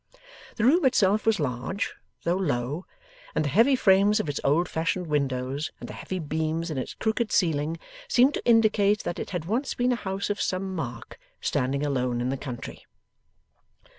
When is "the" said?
0.55-0.65, 3.45-3.49, 5.87-5.93, 12.29-12.35